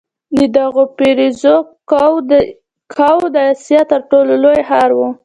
د 0.53 0.55
غور 0.73 0.89
فیروزکوه 0.97 3.23
د 3.35 3.37
اسیا 3.51 3.81
تر 3.91 4.01
ټولو 4.09 4.33
لوړ 4.43 4.57
ښار 4.69 4.89
و 4.97 4.99